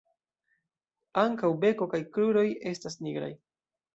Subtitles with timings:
[1.23, 3.31] Ankaŭ beko kaj kruroj estas nigraj.